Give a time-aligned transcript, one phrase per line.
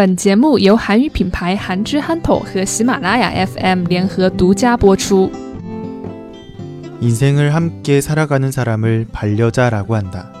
[0.00, 5.30] 本节目由韩语品牌韩之憨头和喜马拉雅 FM 联合独家播出。
[7.02, 10.32] 인생을 함께 살아가는 사람을 반려자라고 한다.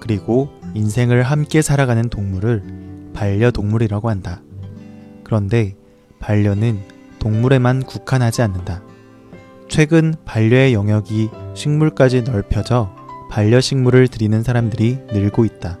[0.00, 2.62] 그리고 인생을 함께 살아가는 동물을
[3.12, 4.40] 반려동물이라고 한다.
[5.22, 5.76] 그런데
[6.18, 6.78] 반려는
[7.18, 8.80] 동물에만 국한하지 않는다.
[9.68, 12.90] 최근 반려의 영역이 식물까지 넓혀져
[13.30, 15.78] 반려식물을 들이는 사람들이 늘고 있다.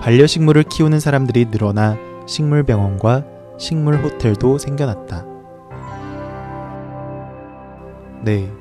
[0.00, 3.25] 반려식물을 키우는 사람들이 늘어나 식물병원과
[3.57, 5.25] 식물호텔도 생겨났다.
[8.23, 8.51] 네.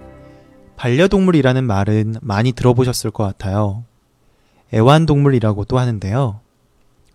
[0.77, 3.84] 반려동물이라는 말은 많이 들어보셨을 것 같아요.
[4.74, 6.41] 애완동물이라고도 하는데요.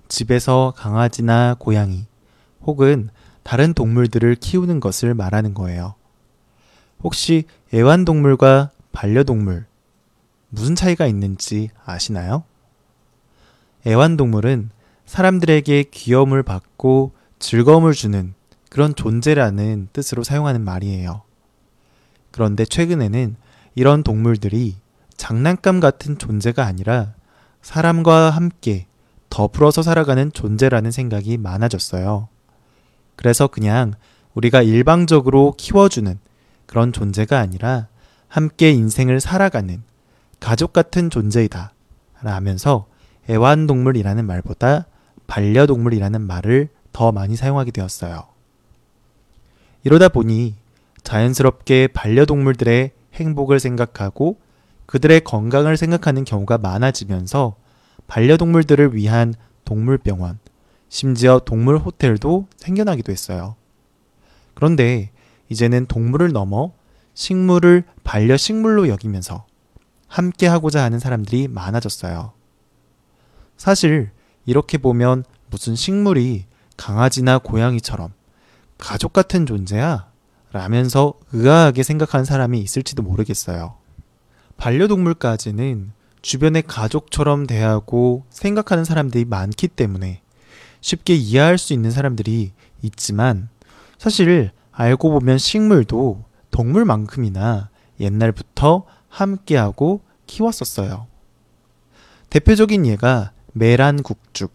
[0.07, 2.05] 집에서 강아지나 고양이
[2.61, 3.09] 혹은
[3.43, 5.95] 다른 동물들을 키우는 것을 말하는 거예요.
[7.03, 9.65] 혹시 애완동물과 반려동물
[10.49, 12.43] 무슨 차이가 있는지 아시나요?
[13.85, 14.69] 애완동물은
[15.07, 18.33] 사람들에게 귀여움을 받고 즐거움을 주는
[18.69, 21.21] 그런 존재라는 뜻으로 사용하는 말이에요.
[22.31, 23.35] 그런데 최근에는
[23.73, 24.75] 이런 동물들이
[25.15, 27.13] 장난감 같은 존재가 아니라
[27.61, 28.85] 사람과 함께
[29.29, 32.27] 더불어서 살아가는 존재라는 생각이 많아졌어요.
[33.15, 33.93] 그래서 그냥
[34.35, 36.19] 우리가 일방적으로 키워주는
[36.65, 37.87] 그런 존재가 아니라
[38.27, 39.81] 함께 인생을 살아가는
[40.39, 41.71] 가족 같은 존재이다.
[42.21, 42.87] 라면서
[43.29, 44.85] 애완동물이라는 말보다
[45.27, 48.27] 반려동물이라는 말을 더 많이 사용하게 되었어요.
[49.83, 50.55] 이러다 보니
[51.03, 54.37] 자연스럽게 반려동물들의 행복을 생각하고
[54.85, 57.55] 그들의 건강을 생각하는 경우가 많아지면서
[58.07, 59.33] 반려동물들을 위한
[59.65, 60.39] 동물병원,
[60.89, 63.55] 심지어 동물 호텔도 생겨나기도 했어요.
[64.53, 65.11] 그런데
[65.49, 66.71] 이제는 동물을 넘어
[67.13, 69.45] 식물을 반려식물로 여기면서
[70.07, 72.31] 함께 하고자 하는 사람들이 많아졌어요.
[73.57, 74.11] 사실
[74.47, 76.45] 이렇게 보면 무슨 식물이
[76.77, 78.13] 강아지나 고양이처럼
[78.79, 80.07] 가족 같은 존재야?
[80.53, 83.75] 라면서 의아하게 생각하는 사람이 있을지도 모르겠어요.
[84.55, 85.91] 반려동물까지는
[86.21, 90.21] 주변의 가족처럼 대하고 생각하는 사람들이 많기 때문에
[90.81, 93.49] 쉽게 이해할 수 있는 사람들이 있지만
[93.97, 101.07] 사실 알고 보면 식물도 동물만큼이나 옛날부터 함께하고 키웠었어요.
[102.29, 104.53] 대표적인 예가 메란국죽.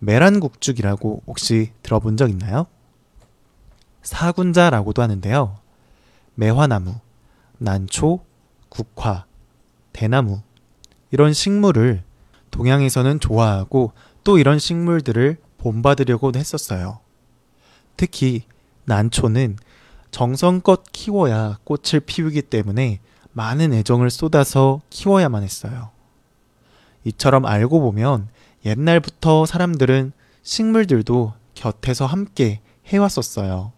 [0.00, 2.66] 메란국죽이라고 혹시 들어본 적 있나요?
[4.02, 5.56] 사군자라고도 하는데요.
[6.34, 6.96] 매화나무,
[7.58, 8.20] 난초,
[8.68, 9.24] 국화,
[9.92, 10.42] 대나무
[11.12, 12.02] 이런 식물을
[12.50, 13.92] 동양에서는 좋아하고
[14.24, 16.98] 또 이런 식물들을 본받으려고 했었어요.
[17.96, 18.42] 특히
[18.84, 19.56] 난초는
[20.10, 23.00] 정성껏 키워야 꽃을 피우기 때문에
[23.32, 25.93] 많은 애정을 쏟아서 키워야만 했어요.
[27.04, 28.28] 이처럼 알고 보면
[28.64, 33.72] 옛날부터 사람들은 식물들도 곁에서 함께 해왔었어요.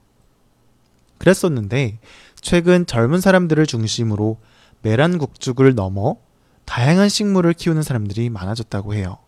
[1.19, 1.99] 그랬었는데
[2.41, 4.39] 최근 젊은 사람들을 중심으로
[4.83, 6.17] 메란국죽을 넘어
[6.65, 9.19] 다양한 식물을 키우는 사람들이 많아졌다고 해요.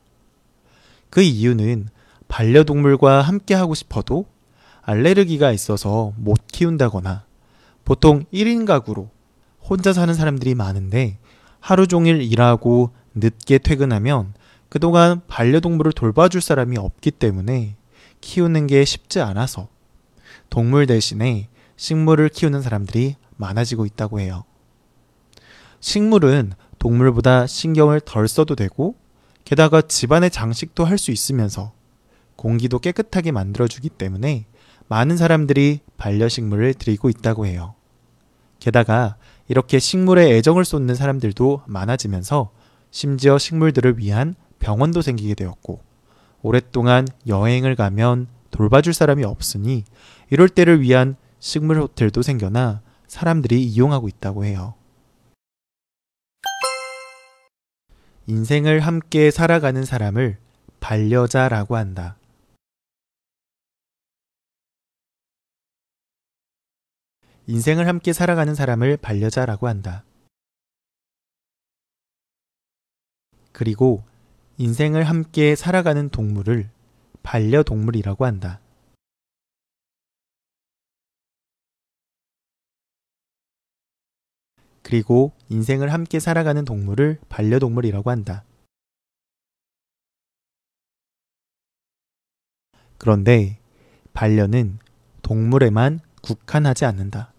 [1.10, 1.88] 그 이유는
[2.28, 4.26] 반려동물과 함께 하고 싶어도
[4.82, 7.24] 알레르기가 있어서 못 키운다거나
[7.84, 9.08] 보통 1인 가구로
[9.62, 11.18] 혼자 사는 사람들이 많은데
[11.60, 14.34] 하루 종일 일하고 늦게 퇴근하면
[14.68, 17.76] 그동안 반려동물을 돌봐줄 사람이 없기 때문에
[18.20, 19.68] 키우는 게 쉽지 않아서
[20.50, 24.44] 동물 대신에 식물을 키우는 사람들이 많아지고 있다고 해요.
[25.80, 28.96] 식물은 동물보다 신경을 덜 써도 되고
[29.44, 31.72] 게다가 집안의 장식도 할 수 있으면서
[32.36, 34.46] 공기도 깨끗하게 만들어주기 때문에
[34.88, 37.74] 많은 사람들이 반려식물을 들이고 있다고 해요.
[38.58, 39.16] 게다가
[39.48, 42.50] 이렇게 식물에 애정을 쏟는 사람들도 많아지면서
[42.90, 45.80] 심지어 식물들을 위한 병원도 생기게 되었고
[46.42, 49.84] 오랫동안 여행을 가면 돌봐줄 사람이 없으니
[50.30, 54.74] 이럴 때를 위한 식물 호텔도 생겨나 사람들이 이용하고 있다고 해요.
[58.26, 60.36] 인생을 함께 살아가는 사람을
[60.80, 62.16] 반려자라고 한다.
[67.46, 70.04] 인생을 함께 살아가는 사람을 반려자라고 한다.
[73.58, 74.04] 그리고
[74.58, 76.70] 인생을 함께 살아가는 동물을
[77.24, 78.60] 반려동물이라고 한다.
[84.84, 88.44] 그리고 인생을 함께 살아가는 동물을 반려동물이라고 한다.
[92.96, 93.58] 그런데
[94.14, 94.78] 반려는
[95.22, 97.32] 동물에만 국한하지 않는다.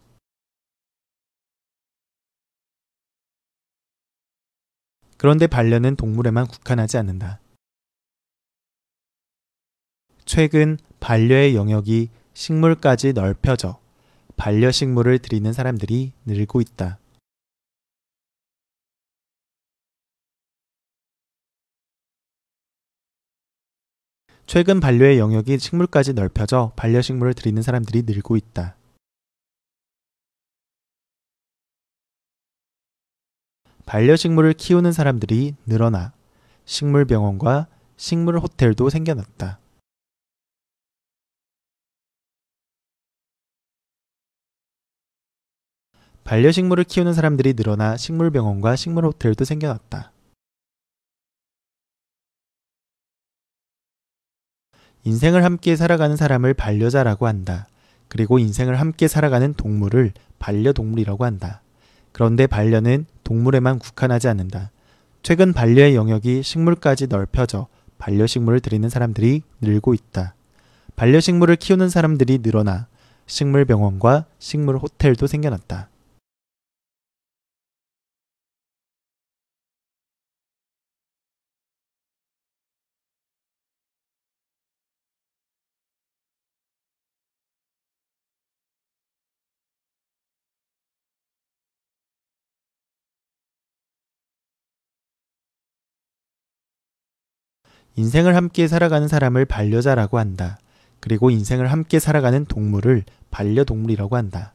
[5.19, 7.42] 그런데 반려는 동물에만 국한하지 않는다.
[10.24, 13.81] 최근 반려의 영역이 식물까지 넓혀져
[14.38, 17.00] 반려식물을 들이는 사람들이 늘고 있다.
[24.48, 28.79] 최근 반려의 영역이 식물까지 넓혀져 반려식물을 들이는 사람들이 늘고 있다.
[33.89, 36.13] 반려식물을 키우는 사람들이 늘어나
[36.65, 37.65] 식물병원과
[37.97, 39.57] 식물 호텔도 생겨났다.
[46.24, 50.12] 반려식물을 키우는 사람들이 늘어나 식물병원과 식물 호텔도 생겨났다.
[55.03, 57.68] 인생을 함께 살아가는 사람을 반려자라고 한다.
[58.07, 61.63] 그리고 인생을 함께 살아가는 동물을 반려동물이라고 한다.
[62.12, 64.72] 그런데 반려는 동물에만 국한하지 않는다.
[65.22, 67.68] 최근 반려의 영역이 식물까지 넓혀져
[67.98, 70.34] 반려식물을 들이는 사람들이 늘고 있다.
[70.96, 72.88] 반려식물을 키우는 사람들이 늘어나
[73.28, 75.90] 식물병원과 식물 호텔도 생겨났다.
[98.00, 100.57] 인생을 함께 살아가는 사람을 반려자라고 한다.
[101.01, 104.54] 그리고 인생을 함께 살아가는 동물을 반려동물이라고 한다.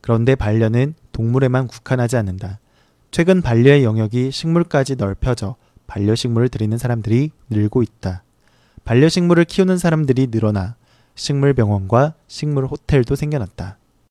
[0.00, 2.58] 그런데 반려는 동물에만 국한하지 않는다.
[3.10, 5.56] 최근 반려의 영역이 식물까지 넓혀져
[5.86, 8.22] 반려식물을 들이는 사람들이 늘고 있다.
[8.86, 10.76] 반려식물을 키우는 사람들이 늘어나
[11.16, 13.76] 식물병원과 식물 호텔도 생겨났다.